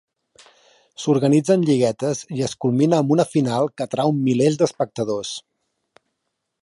S'organitzen 1.01 1.65
lliguetes 1.67 2.21
i 2.37 2.41
es 2.47 2.55
culmina 2.65 3.01
amb 3.03 3.13
una 3.17 3.27
final 3.35 3.71
que 3.75 3.87
atrau 3.87 4.15
milers 4.25 4.59
d'espectadors. 4.63 5.35